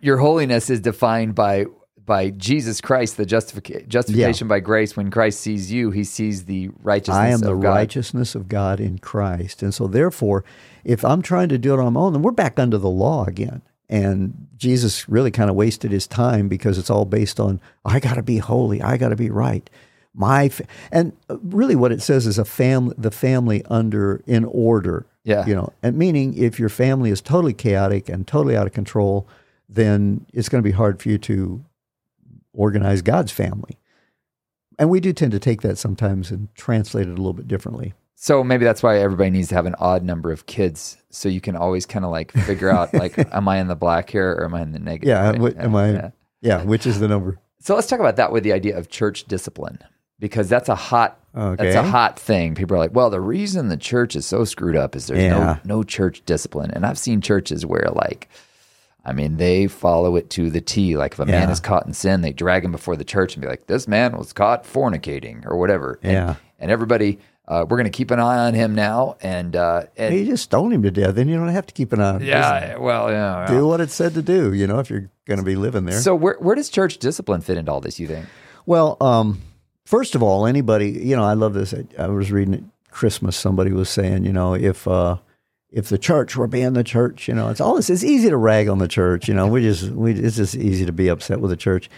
your 0.00 0.16
holiness 0.16 0.70
is 0.70 0.80
defined 0.80 1.36
by 1.36 1.66
by 2.06 2.30
Jesus 2.30 2.80
Christ, 2.80 3.16
the 3.16 3.26
justification 3.26 3.88
justification 3.88 4.46
yeah. 4.46 4.50
by 4.50 4.60
grace. 4.60 4.96
When 4.96 5.10
Christ 5.10 5.40
sees 5.40 5.72
you, 5.72 5.90
He 5.90 6.04
sees 6.04 6.44
the 6.44 6.70
righteousness. 6.82 7.16
I 7.16 7.28
am 7.28 7.40
the 7.40 7.54
God. 7.54 7.68
righteousness 7.68 8.34
of 8.34 8.48
God 8.48 8.80
in 8.80 8.98
Christ, 8.98 9.62
and 9.62 9.72
so 9.72 9.86
therefore, 9.86 10.44
if 10.84 11.04
I'm 11.04 11.22
trying 11.22 11.48
to 11.50 11.58
do 11.58 11.74
it 11.74 11.80
on 11.80 11.94
my 11.94 12.00
own, 12.00 12.12
then 12.12 12.22
we're 12.22 12.32
back 12.32 12.58
under 12.58 12.78
the 12.78 12.90
law 12.90 13.24
again. 13.24 13.62
And 13.88 14.48
Jesus 14.56 15.08
really 15.08 15.30
kind 15.30 15.50
of 15.50 15.56
wasted 15.56 15.92
his 15.92 16.06
time 16.06 16.48
because 16.48 16.78
it's 16.78 16.90
all 16.90 17.04
based 17.04 17.38
on 17.38 17.60
I 17.84 18.00
got 18.00 18.14
to 18.14 18.22
be 18.22 18.38
holy, 18.38 18.80
I 18.82 18.96
got 18.96 19.10
to 19.10 19.16
be 19.16 19.30
right 19.30 19.68
my 20.14 20.48
fa- 20.48 20.66
and 20.92 21.12
really 21.28 21.74
what 21.74 21.92
it 21.92 22.00
says 22.00 22.26
is 22.26 22.38
a 22.38 22.44
family 22.44 22.94
the 22.96 23.10
family 23.10 23.64
under 23.68 24.22
in 24.26 24.44
order 24.44 25.06
yeah 25.24 25.44
you 25.44 25.54
know 25.54 25.72
and 25.82 25.96
meaning 25.96 26.36
if 26.36 26.58
your 26.58 26.68
family 26.68 27.10
is 27.10 27.20
totally 27.20 27.52
chaotic 27.52 28.08
and 28.08 28.26
totally 28.26 28.56
out 28.56 28.66
of 28.66 28.72
control 28.72 29.26
then 29.68 30.24
it's 30.32 30.48
going 30.48 30.62
to 30.62 30.66
be 30.66 30.74
hard 30.74 31.02
for 31.02 31.08
you 31.08 31.18
to 31.18 31.64
organize 32.54 33.02
god's 33.02 33.32
family 33.32 33.78
and 34.78 34.90
we 34.90 35.00
do 35.00 35.12
tend 35.12 35.32
to 35.32 35.38
take 35.38 35.62
that 35.62 35.78
sometimes 35.78 36.30
and 36.30 36.48
translate 36.54 37.06
it 37.06 37.12
a 37.12 37.16
little 37.16 37.32
bit 37.32 37.48
differently 37.48 37.92
so 38.16 38.42
maybe 38.42 38.64
that's 38.64 38.82
why 38.82 38.98
everybody 38.98 39.30
needs 39.30 39.48
to 39.48 39.54
have 39.54 39.66
an 39.66 39.74
odd 39.78 40.02
number 40.02 40.32
of 40.32 40.46
kids 40.46 40.96
so 41.10 41.28
you 41.28 41.40
can 41.40 41.56
always 41.56 41.84
kind 41.84 42.04
of 42.04 42.10
like 42.10 42.32
figure 42.32 42.70
out 42.70 42.92
like 42.94 43.18
am 43.34 43.48
i 43.48 43.58
in 43.58 43.68
the 43.68 43.76
black 43.76 44.08
here 44.10 44.32
or 44.32 44.44
am 44.44 44.54
i 44.54 44.62
in 44.62 44.72
the 44.72 44.78
negative 44.78 45.08
yeah 45.08 45.30
right? 45.30 45.56
am 45.58 45.74
i 45.74 45.90
yeah. 45.90 46.10
yeah 46.40 46.62
which 46.62 46.86
is 46.86 47.00
the 47.00 47.08
number 47.08 47.38
so 47.60 47.74
let's 47.74 47.86
talk 47.86 48.00
about 48.00 48.16
that 48.16 48.30
with 48.30 48.44
the 48.44 48.52
idea 48.52 48.76
of 48.76 48.88
church 48.88 49.24
discipline 49.24 49.78
because 50.18 50.48
that's 50.48 50.68
a 50.68 50.74
hot 50.74 51.18
okay. 51.34 51.64
that's 51.64 51.76
a 51.76 51.82
hot 51.82 52.18
thing. 52.18 52.54
People 52.54 52.76
are 52.76 52.78
like, 52.78 52.94
well, 52.94 53.10
the 53.10 53.20
reason 53.20 53.68
the 53.68 53.76
church 53.76 54.16
is 54.16 54.26
so 54.26 54.44
screwed 54.44 54.76
up 54.76 54.94
is 54.96 55.06
there's 55.06 55.22
yeah. 55.22 55.58
no 55.64 55.76
no 55.76 55.82
church 55.82 56.22
discipline. 56.24 56.70
And 56.70 56.86
I've 56.86 56.98
seen 56.98 57.20
churches 57.20 57.66
where 57.66 57.88
like 57.94 58.28
I 59.04 59.12
mean, 59.12 59.36
they 59.36 59.66
follow 59.66 60.16
it 60.16 60.30
to 60.30 60.50
the 60.50 60.60
T. 60.60 60.96
Like 60.96 61.12
if 61.12 61.20
a 61.20 61.24
yeah. 61.24 61.40
man 61.40 61.50
is 61.50 61.60
caught 61.60 61.86
in 61.86 61.92
sin, 61.92 62.22
they 62.22 62.32
drag 62.32 62.64
him 62.64 62.72
before 62.72 62.96
the 62.96 63.04
church 63.04 63.34
and 63.34 63.42
be 63.42 63.48
like, 63.48 63.66
"This 63.66 63.86
man 63.86 64.16
was 64.16 64.32
caught 64.32 64.64
fornicating 64.64 65.44
or 65.46 65.56
whatever." 65.56 65.98
And, 66.02 66.12
yeah, 66.12 66.34
and 66.58 66.70
everybody, 66.70 67.18
uh, 67.46 67.66
we're 67.68 67.76
going 67.76 67.84
to 67.84 67.90
keep 67.90 68.10
an 68.10 68.20
eye 68.20 68.46
on 68.46 68.54
him 68.54 68.74
now. 68.74 69.16
And, 69.20 69.54
uh, 69.54 69.84
and 69.96 70.14
you 70.14 70.24
just 70.24 70.44
stone 70.44 70.72
him 70.72 70.82
to 70.82 70.90
death, 70.90 71.14
then 71.14 71.28
you 71.28 71.36
don't 71.36 71.48
have 71.48 71.66
to 71.66 71.74
keep 71.74 71.92
an 71.92 72.00
eye 72.00 72.14
on 72.14 72.22
him. 72.22 72.28
Yeah, 72.28 72.76
well, 72.78 73.10
yeah, 73.10 73.46
do 73.46 73.66
what 73.66 73.80
it 73.80 73.90
said 73.90 74.14
to 74.14 74.22
do. 74.22 74.52
You 74.54 74.66
know, 74.66 74.78
if 74.78 74.88
you're 74.88 75.10
going 75.26 75.38
to 75.38 75.44
be 75.44 75.56
living 75.56 75.84
there. 75.84 76.00
So 76.00 76.14
where 76.14 76.36
where 76.40 76.54
does 76.54 76.70
church 76.70 76.98
discipline 76.98 77.42
fit 77.42 77.58
into 77.58 77.70
all 77.70 77.80
this? 77.80 78.00
You 78.00 78.06
think? 78.06 78.26
Well, 78.66 78.96
um, 79.00 79.42
first 79.84 80.14
of 80.14 80.22
all, 80.22 80.46
anybody, 80.46 80.90
you 80.90 81.16
know, 81.16 81.24
I 81.24 81.34
love 81.34 81.52
this. 81.54 81.74
I, 81.74 81.84
I 82.02 82.06
was 82.06 82.32
reading 82.32 82.54
at 82.54 82.62
Christmas, 82.90 83.36
somebody 83.36 83.72
was 83.72 83.90
saying, 83.90 84.24
you 84.24 84.32
know, 84.32 84.54
if, 84.54 84.88
uh, 84.88 85.18
if 85.74 85.88
the 85.88 85.98
church 85.98 86.36
were 86.36 86.46
being 86.46 86.72
the 86.74 86.84
church, 86.84 87.26
you 87.26 87.34
know, 87.34 87.48
it's 87.48 87.60
all 87.60 87.74
this. 87.74 87.90
It's 87.90 88.04
easy 88.04 88.30
to 88.30 88.36
rag 88.36 88.68
on 88.68 88.78
the 88.78 88.86
church. 88.86 89.26
You 89.26 89.34
know, 89.34 89.48
we 89.48 89.60
just 89.60 89.90
we 89.90 90.12
it's 90.12 90.36
just 90.36 90.54
easy 90.54 90.86
to 90.86 90.92
be 90.92 91.08
upset 91.08 91.40
with 91.40 91.50
the 91.50 91.56
church. 91.56 91.90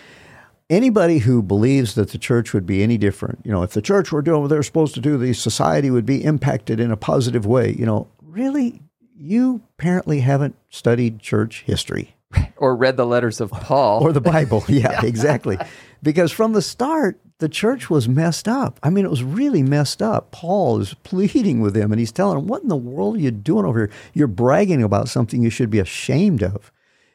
Anybody 0.71 1.19
who 1.19 1.43
believes 1.43 1.95
that 1.95 2.11
the 2.11 2.19
church 2.19 2.55
would 2.55 2.67
be 2.67 2.83
any 2.83 2.97
different, 2.97 3.41
you 3.45 3.53
know, 3.53 3.63
if 3.63 3.73
the 3.73 3.83
church 3.83 4.11
were 4.11 4.23
doing 4.23 4.41
what 4.41 4.49
they're 4.49 4.63
supposed 4.63 4.95
to 4.95 5.01
do, 5.01 5.19
the 5.19 5.35
society 5.35 5.91
would 5.91 6.07
be 6.07 6.25
impacted 6.25 6.81
in 6.81 6.91
a 6.91 6.97
positive 6.97 7.45
way. 7.45 7.73
You 7.79 7.85
know, 7.85 8.09
really, 8.23 8.81
you 9.15 9.61
apparently 9.79 10.21
haven't 10.21 10.57
studied 10.71 11.21
church 11.21 11.63
history 11.67 12.16
or 12.57 12.77
read 12.77 12.97
the 12.97 13.07
letters 13.07 13.41
of 13.41 13.51
Paul 13.51 14.03
or 14.03 14.13
the 14.13 14.21
Bible. 14.21 14.65
Yeah, 14.69 15.05
exactly. 15.05 15.59
Because 16.03 16.33
from 16.33 16.53
the 16.53 16.63
start, 16.63 17.21
the 17.39 17.49
church 17.49 17.91
was 17.91 18.09
messed 18.09 18.49
up. 18.49 18.79
I 18.83 18.91
mean, 18.91 19.05
it 19.05 19.11
was 19.11 19.23
really 19.23 19.63
messed 19.63 20.03
up. 20.03 20.31
Paul 20.31 20.81
is 20.81 20.95
pleading 21.03 21.61
with 21.61 21.75
them 21.75 21.93
and 21.93 21.99
he's 21.99 22.13
telling 22.13 22.39
them, 22.39 22.47
What 22.47 22.63
in 22.63 22.69
the 22.69 22.77
world 22.77 23.17
are 23.17 23.21
you 23.21 23.31
doing 23.31 23.65
over 23.65 23.79
here? 23.81 23.91
You're 24.15 24.29
bragging 24.29 24.83
about 24.83 25.09
something 25.09 25.43
you 25.43 25.51
should 25.51 25.71
be 25.71 25.79
ashamed 25.79 26.43
of. 26.43 26.73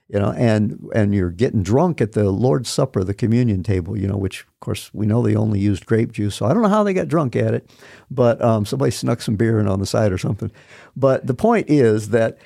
You 0.10 0.20
know, 0.20 0.34
and 0.34 0.90
and 0.94 1.16
you're 1.16 1.32
getting 1.32 1.64
drunk 1.64 2.02
at 2.02 2.12
the 2.12 2.32
Lord's 2.32 2.70
Supper, 2.70 3.02
the 3.02 3.14
communion 3.14 3.64
table, 3.64 3.98
you 3.98 4.10
know, 4.10 4.18
which 4.18 4.42
of 4.42 4.60
course 4.60 4.94
we 4.94 5.06
know 5.06 5.22
they 5.22 5.38
only 5.38 5.58
used 5.58 5.86
grape 5.86 6.12
juice. 6.12 6.36
So 6.36 6.46
I 6.46 6.54
don't 6.54 6.62
know 6.62 6.68
how 6.68 6.84
they 6.84 6.94
got 6.94 7.08
drunk 7.08 7.34
at 7.38 7.54
it, 7.54 7.70
but 8.10 8.42
um, 8.42 8.66
somebody 8.66 8.92
snuck 8.92 9.22
some 9.22 9.38
beer 9.38 9.58
in 9.58 9.70
on 9.70 9.80
the 9.80 9.86
side 9.86 10.12
or 10.12 10.18
something. 10.18 10.52
But 10.98 11.28
the 11.28 11.34
point 11.34 11.70
is 11.70 12.10
that 12.10 12.38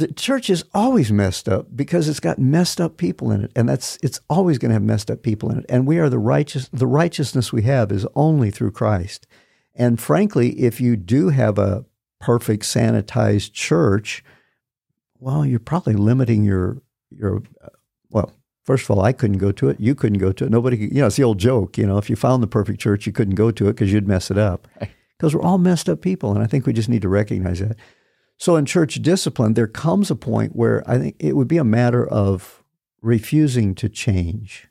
the 0.00 0.12
church 0.14 0.48
is 0.48 0.64
always 0.72 1.12
messed 1.12 1.46
up 1.46 1.66
because 1.76 2.08
it's 2.08 2.20
got 2.20 2.38
messed 2.38 2.80
up 2.80 2.96
people 2.96 3.30
in 3.30 3.44
it 3.44 3.52
and 3.54 3.68
that's 3.68 3.98
it's 4.02 4.18
always 4.30 4.56
going 4.56 4.70
to 4.70 4.74
have 4.74 4.82
messed 4.82 5.10
up 5.10 5.22
people 5.22 5.50
in 5.50 5.58
it. 5.58 5.66
And 5.68 5.86
we 5.86 5.98
are 5.98 6.08
the 6.08 6.18
righteous 6.18 6.68
the 6.72 6.86
righteousness 6.86 7.52
we 7.52 7.62
have 7.62 7.92
is 7.92 8.06
only 8.14 8.50
through 8.50 8.70
Christ. 8.70 9.26
And 9.74 10.00
frankly 10.00 10.58
if 10.60 10.80
you 10.80 10.96
do 10.96 11.28
have 11.28 11.58
a 11.58 11.84
perfect 12.18 12.62
sanitized 12.62 13.52
church 13.52 14.24
well 15.18 15.44
you're 15.44 15.58
probably 15.58 15.94
limiting 15.94 16.44
your 16.44 16.80
your 17.10 17.42
uh, 17.62 17.68
well 18.08 18.32
first 18.64 18.84
of 18.84 18.90
all 18.96 19.04
I 19.04 19.12
couldn't 19.12 19.38
go 19.38 19.52
to 19.52 19.68
it. 19.68 19.78
You 19.80 19.94
couldn't 19.94 20.18
go 20.18 20.32
to 20.32 20.44
it. 20.46 20.50
Nobody 20.50 20.78
you 20.78 21.02
know 21.02 21.08
it's 21.08 21.16
the 21.16 21.24
old 21.24 21.38
joke 21.38 21.76
you 21.76 21.84
know 21.84 21.98
if 21.98 22.08
you 22.08 22.16
found 22.16 22.42
the 22.42 22.46
perfect 22.46 22.80
church 22.80 23.06
you 23.06 23.12
couldn't 23.12 23.34
go 23.34 23.50
to 23.50 23.68
it 23.68 23.74
because 23.74 23.92
you'd 23.92 24.08
mess 24.08 24.30
it 24.30 24.38
up. 24.38 24.66
Because 25.18 25.34
we're 25.34 25.42
all 25.42 25.58
messed 25.58 25.90
up 25.90 26.00
people 26.00 26.32
and 26.32 26.42
I 26.42 26.46
think 26.46 26.64
we 26.64 26.72
just 26.72 26.88
need 26.88 27.02
to 27.02 27.10
recognize 27.10 27.60
that 27.60 27.76
so 28.40 28.56
in 28.56 28.64
church 28.64 28.94
discipline, 29.02 29.52
there 29.52 29.66
comes 29.66 30.10
a 30.10 30.16
point 30.16 30.56
where 30.56 30.82
I 30.90 30.98
think 30.98 31.16
it 31.18 31.36
would 31.36 31.46
be 31.46 31.58
a 31.58 31.64
matter 31.64 32.08
of 32.08 32.64
refusing 33.02 33.74
to 33.74 33.88
change. 33.90 34.66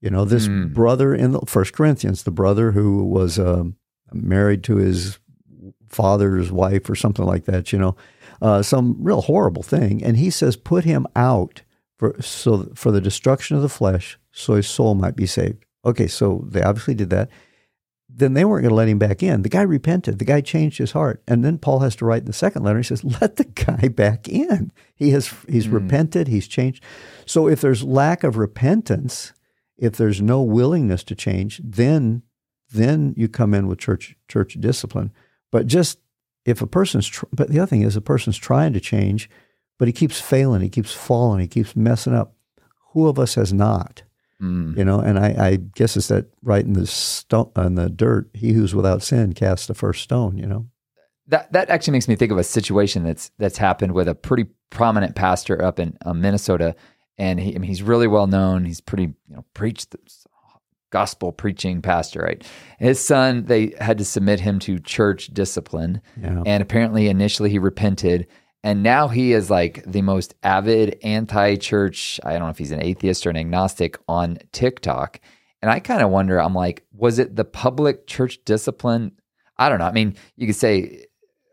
You 0.00 0.10
know, 0.10 0.24
this 0.24 0.46
mm. 0.46 0.72
brother 0.72 1.12
in 1.12 1.32
the 1.32 1.40
First 1.46 1.72
Corinthians, 1.72 2.22
the 2.22 2.30
brother 2.30 2.70
who 2.70 3.02
was 3.04 3.40
uh, 3.40 3.64
married 4.12 4.62
to 4.64 4.76
his 4.76 5.18
father's 5.88 6.52
wife 6.52 6.88
or 6.88 6.94
something 6.94 7.24
like 7.24 7.46
that. 7.46 7.72
You 7.72 7.80
know, 7.80 7.96
uh, 8.40 8.62
some 8.62 8.96
real 9.00 9.22
horrible 9.22 9.64
thing, 9.64 10.04
and 10.04 10.16
he 10.16 10.30
says, 10.30 10.54
"Put 10.54 10.84
him 10.84 11.08
out 11.16 11.62
for 11.98 12.14
so 12.22 12.70
for 12.76 12.92
the 12.92 13.00
destruction 13.00 13.56
of 13.56 13.62
the 13.62 13.68
flesh, 13.68 14.16
so 14.30 14.54
his 14.54 14.68
soul 14.68 14.94
might 14.94 15.16
be 15.16 15.26
saved." 15.26 15.64
Okay, 15.84 16.06
so 16.06 16.44
they 16.48 16.62
obviously 16.62 16.94
did 16.94 17.10
that 17.10 17.30
then 18.18 18.32
they 18.32 18.46
weren't 18.46 18.62
going 18.62 18.70
to 18.70 18.76
let 18.76 18.88
him 18.88 18.98
back 18.98 19.22
in. 19.22 19.42
The 19.42 19.50
guy 19.50 19.60
repented. 19.60 20.18
The 20.18 20.24
guy 20.24 20.40
changed 20.40 20.78
his 20.78 20.92
heart. 20.92 21.22
And 21.28 21.44
then 21.44 21.58
Paul 21.58 21.80
has 21.80 21.94
to 21.96 22.06
write 22.06 22.22
in 22.22 22.26
the 22.26 22.32
second 22.32 22.62
letter. 22.62 22.78
He 22.78 22.84
says, 22.84 23.04
let 23.04 23.36
the 23.36 23.44
guy 23.44 23.88
back 23.88 24.26
in. 24.26 24.72
He 24.94 25.10
has, 25.10 25.34
he's 25.46 25.66
mm. 25.66 25.74
repented. 25.74 26.26
He's 26.26 26.48
changed. 26.48 26.82
So 27.26 27.46
if 27.46 27.60
there's 27.60 27.84
lack 27.84 28.24
of 28.24 28.38
repentance, 28.38 29.34
if 29.76 29.96
there's 29.96 30.22
no 30.22 30.40
willingness 30.40 31.04
to 31.04 31.14
change, 31.14 31.60
then 31.62 32.22
then 32.72 33.14
you 33.16 33.28
come 33.28 33.54
in 33.54 33.68
with 33.68 33.78
church 33.78 34.16
church 34.28 34.56
discipline. 34.58 35.12
But 35.52 35.66
just 35.66 35.98
if 36.44 36.62
a 36.62 36.66
person's, 36.66 37.06
tr- 37.06 37.26
but 37.32 37.48
the 37.48 37.60
other 37.60 37.68
thing 37.68 37.82
is 37.82 37.96
a 37.96 38.00
person's 38.00 38.38
trying 38.38 38.72
to 38.72 38.80
change, 38.80 39.30
but 39.78 39.88
he 39.88 39.92
keeps 39.92 40.20
failing, 40.20 40.62
he 40.62 40.68
keeps 40.68 40.92
falling, 40.92 41.40
he 41.40 41.48
keeps 41.48 41.76
messing 41.76 42.14
up. 42.14 42.34
Who 42.92 43.06
of 43.06 43.18
us 43.18 43.34
has 43.34 43.52
not? 43.52 44.02
Mm. 44.42 44.76
You 44.76 44.84
know, 44.84 45.00
and 45.00 45.18
I, 45.18 45.34
I 45.38 45.56
guess 45.56 45.96
it's 45.96 46.08
that 46.08 46.26
right 46.42 46.64
in 46.64 46.74
the 46.74 46.86
stone 46.86 47.50
in 47.56 47.74
the 47.76 47.88
dirt. 47.88 48.28
He 48.34 48.52
who's 48.52 48.74
without 48.74 49.02
sin 49.02 49.32
casts 49.32 49.66
the 49.66 49.74
first 49.74 50.02
stone. 50.02 50.36
You 50.36 50.46
know, 50.46 50.66
That 51.28 51.52
that 51.52 51.70
actually 51.70 51.92
makes 51.92 52.06
me 52.08 52.16
think 52.16 52.30
of 52.32 52.38
a 52.38 52.44
situation 52.44 53.02
that's 53.04 53.30
that's 53.38 53.56
happened 53.58 53.92
with 53.92 54.08
a 54.08 54.14
pretty 54.14 54.46
prominent 54.70 55.14
pastor 55.16 55.62
up 55.64 55.78
in 55.78 55.96
uh, 56.04 56.12
Minnesota, 56.12 56.76
and 57.16 57.40
he 57.40 57.54
I 57.54 57.58
mean, 57.58 57.68
he's 57.68 57.82
really 57.82 58.06
well 58.06 58.26
known. 58.26 58.66
He's 58.66 58.80
pretty 58.82 59.04
you 59.28 59.36
know 59.36 59.44
preached 59.54 59.92
the 59.92 59.98
gospel 60.90 61.32
preaching 61.32 61.82
pastor, 61.82 62.20
right? 62.20 62.44
His 62.78 63.00
son 63.04 63.46
they 63.46 63.72
had 63.80 63.98
to 63.98 64.04
submit 64.04 64.40
him 64.40 64.58
to 64.60 64.78
church 64.78 65.28
discipline, 65.28 66.00
Yeah. 66.20 66.42
and 66.46 66.62
apparently 66.62 67.08
initially 67.08 67.50
he 67.50 67.58
repented. 67.58 68.26
And 68.64 68.82
now 68.82 69.08
he 69.08 69.32
is 69.32 69.48
like 69.48 69.84
the 69.86 70.02
most 70.02 70.34
avid 70.42 70.98
anti-church. 71.02 72.18
I 72.24 72.32
don't 72.32 72.40
know 72.42 72.48
if 72.48 72.58
he's 72.58 72.72
an 72.72 72.82
atheist 72.82 73.26
or 73.26 73.30
an 73.30 73.36
agnostic 73.36 73.98
on 74.08 74.38
TikTok. 74.52 75.20
And 75.62 75.70
I 75.70 75.80
kind 75.80 76.02
of 76.02 76.10
wonder. 76.10 76.40
I'm 76.40 76.54
like, 76.54 76.84
was 76.92 77.18
it 77.18 77.36
the 77.36 77.44
public 77.44 78.06
church 78.06 78.40
discipline? 78.44 79.12
I 79.56 79.68
don't 79.68 79.78
know. 79.78 79.86
I 79.86 79.92
mean, 79.92 80.16
you 80.36 80.46
could 80.46 80.56
say, 80.56 81.06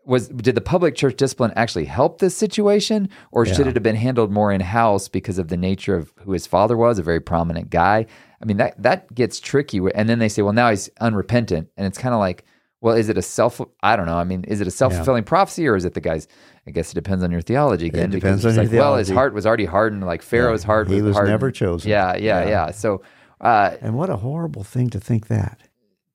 was 0.04 0.28
did 0.28 0.54
the 0.54 0.60
public 0.60 0.94
church 0.94 1.16
discipline 1.16 1.52
actually 1.56 1.86
help 1.86 2.18
this 2.18 2.36
situation, 2.36 3.08
or 3.32 3.46
should 3.46 3.66
it 3.66 3.74
have 3.74 3.82
been 3.82 3.96
handled 3.96 4.30
more 4.30 4.52
in 4.52 4.60
house 4.60 5.08
because 5.08 5.38
of 5.38 5.48
the 5.48 5.56
nature 5.56 5.96
of 5.96 6.12
who 6.20 6.32
his 6.32 6.46
father 6.46 6.76
was, 6.76 6.98
a 6.98 7.02
very 7.02 7.20
prominent 7.20 7.70
guy? 7.70 8.04
I 8.42 8.44
mean, 8.44 8.58
that 8.58 8.82
that 8.82 9.14
gets 9.14 9.40
tricky. 9.40 9.80
And 9.94 10.06
then 10.06 10.18
they 10.18 10.28
say, 10.28 10.42
well, 10.42 10.52
now 10.52 10.68
he's 10.68 10.90
unrepentant, 11.00 11.70
and 11.76 11.86
it's 11.86 11.96
kind 11.96 12.14
of 12.14 12.18
like, 12.18 12.44
well, 12.84 12.94
is 12.94 13.08
it 13.08 13.16
a 13.16 13.22
self? 13.22 13.62
I 13.82 13.96
don't 13.96 14.04
know. 14.04 14.18
I 14.18 14.24
mean, 14.24 14.44
is 14.44 14.60
it 14.60 14.66
a 14.66 14.70
self 14.70 14.94
fulfilling 14.94 15.24
prophecy, 15.24 15.66
or 15.66 15.74
is 15.74 15.86
it 15.86 15.94
the 15.94 16.02
guy's? 16.02 16.28
I 16.66 16.70
guess 16.70 16.90
it 16.90 16.94
depends 16.94 17.24
on 17.24 17.30
your 17.30 17.40
theology 17.40 17.86
again. 17.86 18.10
depends 18.10 18.44
on 18.44 18.54
your 18.54 18.64
like, 18.64 18.72
well, 18.72 18.96
his 18.96 19.08
heart 19.08 19.32
was 19.32 19.46
already 19.46 19.64
hardened, 19.64 20.04
like 20.04 20.20
Pharaoh's 20.20 20.62
heart. 20.62 20.88
he 20.88 21.00
was 21.00 21.16
hardened. 21.16 21.32
never 21.32 21.50
chosen. 21.50 21.90
Yeah, 21.90 22.14
yeah, 22.16 22.42
Yeah. 22.44 22.48
yeah. 22.50 22.70
So 22.72 23.00
uh, 23.40 23.76
And 23.80 23.94
what 23.94 24.10
a 24.10 24.16
horrible 24.16 24.64
thing 24.64 24.90
to 24.90 25.00
think 25.00 25.28
that. 25.28 25.60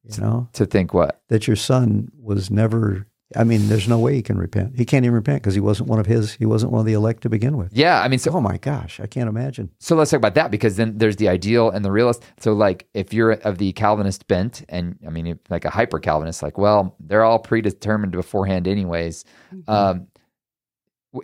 You 0.04 0.22
know, 0.22 0.48
to 0.54 0.66
think 0.68 0.94
what? 0.94 1.22
that 1.30 1.48
your 1.48 1.56
son 1.56 2.12
was 2.20 2.52
never. 2.52 3.08
I 3.38 3.44
mean, 3.44 3.68
there's 3.70 3.88
no 3.88 4.00
way 4.00 4.16
he 4.16 4.24
can 4.24 4.38
repent. 4.40 4.76
He 4.76 4.86
can't 4.86 5.06
even 5.06 5.14
repent 5.14 5.44
because 5.44 5.54
he 5.54 5.60
wasn't 5.60 5.88
one 5.88 6.00
of 6.00 6.08
his. 6.08 6.34
He 6.34 6.46
wasn't 6.48 6.72
one 6.72 6.80
of 6.80 6.88
the 6.88 6.94
elect 6.94 7.22
to 7.24 7.30
begin 7.30 7.58
with. 7.58 7.72
Yeah, 7.72 8.02
I 8.02 8.08
mean, 8.08 8.18
so 8.18 8.32
Oh 8.32 8.42
my 8.42 8.58
gosh, 8.58 9.00
I 9.00 9.06
can't 9.06 9.30
imagine. 9.30 9.70
So 9.80 9.96
let's 9.96 10.10
talk 10.10 10.18
about 10.18 10.34
that 10.36 10.50
because 10.50 10.78
then 10.78 10.98
there's 10.98 11.18
the 11.18 11.30
ideal 11.30 11.70
and 11.70 11.86
the 11.86 11.92
realist. 11.92 12.24
So 12.40 12.54
like 12.54 12.88
if 12.96 13.14
you're 13.14 13.34
of 13.34 13.60
the 13.60 13.72
Calvinist 13.74 14.28
bent 14.28 14.66
and 14.70 14.98
I 15.06 15.12
mean 15.12 15.40
like 15.50 15.66
a 15.66 15.70
hyper 15.70 16.00
Calvinist, 16.00 16.42
like 16.42 16.58
well 16.58 16.96
they're 17.00 17.24
all 17.24 17.38
predetermined 17.40 18.14
beforehand 18.14 18.68
anyways. 18.68 19.26
Mm-hmm. 19.54 19.70
Um, 19.72 20.08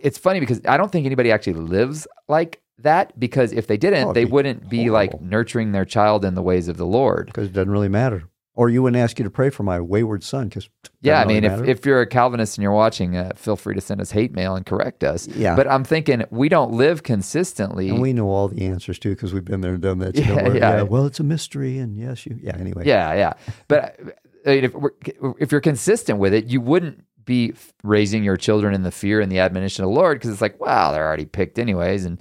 it's 0.04 0.18
funny 0.18 0.40
because 0.40 0.62
I 0.68 0.78
don't 0.78 0.92
think 0.92 1.06
anybody 1.06 1.32
actually 1.32 1.54
lives 1.54 2.08
like 2.28 2.62
that 2.80 3.18
because 3.20 3.52
if 3.54 3.68
they 3.68 3.78
didn't, 3.78 4.10
Oh, 4.10 4.14
they 4.14 4.26
be 4.26 4.32
wouldn't 4.32 4.70
be 4.70 4.90
like 4.90 5.20
nurturing 5.22 5.72
their 5.72 5.86
child 5.86 6.26
in 6.26 6.36
the 6.36 6.42
ways 6.42 6.68
of 6.68 6.78
the 6.78 6.86
Lord. 6.86 7.28
because 7.28 7.48
it 7.48 7.54
doesn't 7.54 7.72
really 7.72 7.88
matter. 7.90 8.24
Or 8.58 8.70
you 8.70 8.82
wouldn't 8.82 9.02
ask 9.02 9.20
you 9.20 9.24
to 9.26 9.30
pray 9.30 9.50
for 9.50 9.64
my 9.64 9.82
wayward 9.82 10.24
son 10.24 10.48
because 10.48 10.70
Yeah, 11.02 11.22
I 11.22 11.26
mean, 11.26 11.44
if, 11.44 11.68
if 11.68 11.86
you're 11.86 12.00
a 12.00 12.08
Calvinist 12.08 12.58
and 12.58 12.64
you're 12.64 12.72
watching, 12.72 13.18
uh, 13.18 13.34
feel 13.36 13.58
free 13.58 13.76
to 13.76 13.82
send 13.82 14.00
us 14.00 14.12
hate 14.12 14.34
mail 14.34 14.56
and 14.56 14.66
correct 14.66 15.04
us. 15.04 15.28
Yeah. 15.28 15.58
But 15.58 15.70
I'm 15.70 15.84
thinking 15.84 16.24
we 16.30 16.48
don't 16.48 16.72
live 16.72 17.04
consistently. 17.04 17.90
and 17.90 18.02
we 18.02 18.14
know 18.14 18.30
all 18.30 18.48
the 18.48 18.66
answers 18.66 18.98
too 18.98 19.10
because 19.10 19.34
we've 19.34 19.44
been 19.44 19.60
there 19.60 19.74
and 19.74 19.82
done 19.82 20.00
that. 20.00 20.16
You 20.26 20.26
know, 20.26 20.54
Yeah, 20.54 20.78
yeah. 20.78 20.82
Well, 20.84 21.06
it's 21.06 21.20
a 21.20 21.24
mystery, 21.24 21.78
and 21.80 21.98
yes, 21.98 22.26
you. 22.26 22.40
Yeah. 22.42 22.56
Anyway. 22.58 22.84
Yeah, 22.86 23.14
yeah. 23.14 23.34
But 23.68 24.00
uh, 24.48 24.52
if 24.52 24.74
we're, 24.74 24.92
if 25.40 25.52
you're 25.52 25.62
consistent 25.62 26.20
with 26.20 26.34
it, 26.34 26.46
you 26.46 26.62
wouldn't 26.62 27.04
be 27.26 27.54
raising 27.84 28.24
your 28.24 28.38
children 28.38 28.74
in 28.74 28.84
the 28.84 28.92
fear 28.92 29.20
and 29.20 29.32
the 29.32 29.40
admonition 29.40 29.84
of 29.84 29.90
the 29.90 29.96
Lord 29.96 30.18
because 30.18 30.30
it's 30.32 30.42
like, 30.42 30.60
wow, 30.62 30.92
they're 30.94 31.06
already 31.06 31.26
picked 31.26 31.60
anyways. 31.60 32.06
And 32.06 32.20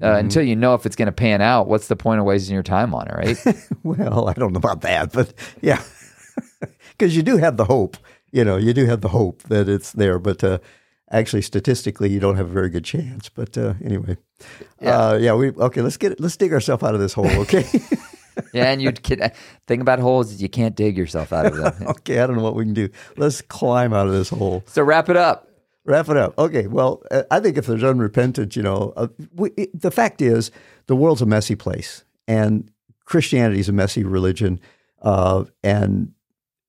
uh, 0.00 0.06
Mm-hmm. 0.06 0.18
until 0.20 0.42
you 0.42 0.56
know 0.56 0.74
if 0.74 0.86
it's 0.86 0.96
going 0.96 1.06
to 1.06 1.12
pan 1.12 1.40
out, 1.42 1.66
what's 1.68 1.88
the 1.88 1.96
point 1.96 2.20
of 2.20 2.26
wasting 2.26 2.54
your 2.54 2.62
time 2.62 2.94
on 2.94 3.08
it, 3.08 3.14
right? 3.14 3.56
Well, 3.82 4.28
I 4.28 4.32
don't 4.34 4.52
know 4.52 4.58
about 4.58 4.80
that, 4.82 5.12
but 5.12 5.32
yeah, 5.60 5.82
because 6.98 7.16
you 7.16 7.22
do 7.22 7.36
have 7.36 7.56
the 7.56 7.64
hope. 7.64 7.96
You 8.30 8.44
know, 8.44 8.56
you 8.56 8.72
do 8.72 8.86
have 8.86 9.00
the 9.02 9.08
hope 9.08 9.42
that 9.44 9.68
it's 9.68 9.92
there, 9.92 10.18
but 10.18 10.42
uh, 10.42 10.58
actually, 11.10 11.42
statistically, 11.42 12.08
you 12.10 12.20
don't 12.20 12.36
have 12.36 12.46
a 12.48 12.52
very 12.52 12.70
good 12.70 12.84
chance. 12.84 13.28
But 13.28 13.58
uh, 13.58 13.74
anyway, 13.84 14.16
yeah, 14.80 14.98
uh, 14.98 15.14
yeah. 15.18 15.34
We 15.34 15.50
okay. 15.50 15.82
Let's 15.82 15.96
get 15.98 16.12
it. 16.12 16.20
Let's 16.20 16.36
dig 16.36 16.52
ourselves 16.52 16.82
out 16.82 16.94
of 16.94 17.00
this 17.00 17.12
hole. 17.12 17.28
Okay. 17.42 17.64
yeah, 18.54 18.70
and 18.72 18.80
you 18.80 18.92
can 18.92 19.30
thing 19.66 19.80
about 19.82 19.98
holes 19.98 20.32
is 20.32 20.40
you 20.40 20.48
can't 20.48 20.74
dig 20.74 20.96
yourself 20.96 21.32
out 21.32 21.44
of 21.46 21.56
them. 21.56 21.74
okay. 21.88 22.20
I 22.20 22.26
don't 22.26 22.36
know 22.36 22.42
what 22.42 22.54
we 22.54 22.64
can 22.64 22.72
do. 22.74 22.88
Let's 23.18 23.42
climb 23.42 23.92
out 23.92 24.06
of 24.06 24.12
this 24.14 24.30
hole. 24.30 24.62
so 24.66 24.82
wrap 24.82 25.10
it 25.10 25.16
up. 25.16 25.48
Wrap 25.84 26.08
it 26.08 26.16
up. 26.16 26.38
Okay. 26.38 26.66
Well, 26.68 27.02
uh, 27.10 27.24
I 27.30 27.40
think 27.40 27.58
if 27.58 27.66
there's 27.66 27.82
unrepentant, 27.82 28.54
you 28.54 28.62
know, 28.62 28.92
uh, 28.96 29.08
we, 29.34 29.50
it, 29.56 29.80
the 29.80 29.90
fact 29.90 30.22
is 30.22 30.50
the 30.86 30.96
world's 30.96 31.22
a 31.22 31.26
messy 31.26 31.56
place, 31.56 32.04
and 32.28 32.70
Christianity 33.04 33.60
is 33.60 33.68
a 33.68 33.72
messy 33.72 34.04
religion, 34.04 34.60
uh, 35.02 35.44
and 35.64 36.12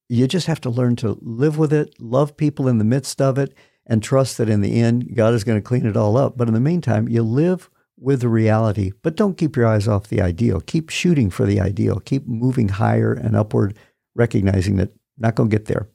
you 0.10 0.27
just 0.27 0.48
have 0.48 0.62
to 0.62 0.70
learn 0.70 0.96
to 0.98 1.17
live 1.22 1.58
with 1.58 1.72
it, 1.72 1.93
love 2.00 2.36
people 2.38 2.67
in 2.67 2.79
the 2.79 2.84
midst 2.84 3.22
of 3.22 3.38
it, 3.38 3.53
and 3.86 4.01
trust 4.01 4.38
that 4.38 4.50
in 4.50 4.62
the 4.62 4.82
end 4.82 5.15
God 5.15 5.34
is 5.34 5.43
going 5.43 5.60
to 5.60 5.67
clean 5.67 5.86
it 5.86 5.98
all 5.98 6.17
up. 6.17 6.36
But 6.36 6.48
in 6.48 6.53
the 6.53 6.60
meantime, 6.60 7.08
you 7.08 7.22
live 7.22 7.70
with 8.00 8.22
the 8.22 8.29
reality, 8.29 8.91
but 9.03 9.15
don't 9.15 9.38
keep 9.38 9.55
your 9.55 9.67
eyes 9.67 9.88
off 9.88 10.08
the 10.08 10.22
ideal. 10.22 10.60
Keep 10.60 10.89
shooting 10.89 11.29
for 11.29 11.46
the 11.46 11.62
ideal. 11.62 12.00
Keep 12.00 12.27
moving 12.27 12.70
higher 12.70 13.13
and 13.13 13.36
upward, 13.36 13.77
recognizing 14.15 14.77
that 14.77 14.91
not 15.17 15.36
going 15.36 15.50
to 15.50 15.55
get 15.55 15.67
there. 15.67 15.88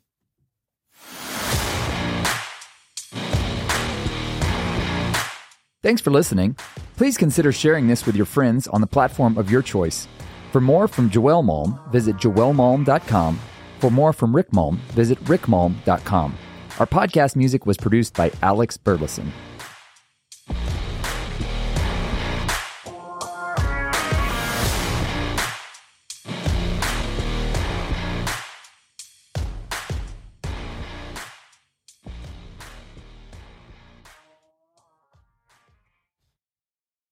Thanks 5.80 6.02
for 6.02 6.11
listening. 6.11 6.56
Please 6.97 7.16
consider 7.16 7.52
sharing 7.52 7.87
this 7.87 8.04
with 8.04 8.16
your 8.16 8.26
friends 8.26 8.66
on 8.66 8.80
the 8.80 8.87
platform 8.87 9.38
of 9.38 9.49
your 9.49 9.62
choice. 9.62 10.08
For 10.50 10.61
more 10.61 10.88
from 10.88 11.08
Joel 11.08 11.44
Malm, 11.44 11.90
visit 11.92 12.16
joelmalm.com. 12.16 13.38
For 13.78 13.90
more 13.90 14.12
from 14.12 14.35
Rick 14.35 14.50
Malm, 14.50 14.78
visit 14.97 15.23
rickmalm.com. 15.25 16.37
Our 16.80 16.87
podcast 16.87 17.37
music 17.37 17.64
was 17.64 17.76
produced 17.76 18.14
by 18.14 18.32
Alex 18.42 18.76
Burleson. 18.76 19.32